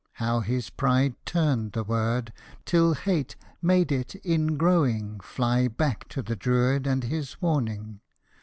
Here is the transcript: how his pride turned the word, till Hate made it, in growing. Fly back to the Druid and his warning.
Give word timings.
how 0.13 0.39
his 0.39 0.71
pride 0.71 1.13
turned 1.27 1.73
the 1.73 1.83
word, 1.83 2.33
till 2.65 2.95
Hate 2.95 3.35
made 3.61 3.91
it, 3.91 4.15
in 4.15 4.57
growing. 4.57 5.19
Fly 5.19 5.67
back 5.67 6.07
to 6.09 6.23
the 6.23 6.35
Druid 6.35 6.87
and 6.87 7.03
his 7.03 7.39
warning. 7.39 7.99